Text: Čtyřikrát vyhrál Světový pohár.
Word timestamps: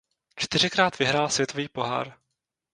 Čtyřikrát 0.35 0.99
vyhrál 0.99 1.29
Světový 1.29 1.67
pohár. 1.67 2.13